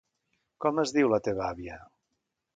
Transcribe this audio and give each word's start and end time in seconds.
Com 0.65 0.81
es 0.85 0.93
diu 0.95 1.11
la 1.15 1.21
teva 1.29 1.45
àvia? 1.51 1.79